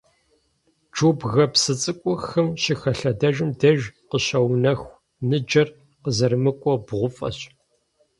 Джубгэ 0.93 1.45
псы 1.51 1.73
цӀыкӀур 1.81 2.19
хым 2.27 2.47
щыхэлъэдэжым 2.61 3.49
деж 3.59 3.81
къыщыунэху 4.09 4.97
ныджэр 5.29 5.67
къызэрымыкӀуэу 6.03 6.79
бгъуфӀэщ. 6.85 7.39